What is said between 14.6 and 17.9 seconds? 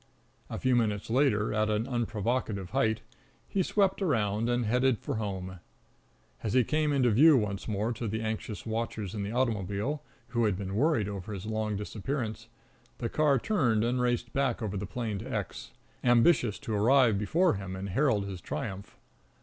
over the plain to X, ambitious to arrive before him and